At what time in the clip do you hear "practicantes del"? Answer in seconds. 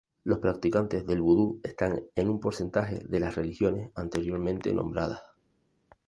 0.39-1.21